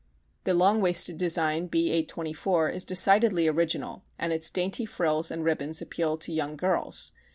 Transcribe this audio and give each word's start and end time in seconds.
The 0.45 0.55
long 0.55 0.81
waisted 0.81 1.17
design 1.17 1.67
B 1.67 1.89
824 1.91 2.69
is 2.69 2.85
decidedly 2.85 3.47
original 3.47 4.03
and 4.17 4.33
its 4.33 4.49
dainty 4.49 4.83
frills 4.87 5.29
and 5.29 5.43
ribbons 5.43 5.79
appeal 5.79 6.17
to 6.17 6.33
young 6.33 6.57
girls. 6.57 7.11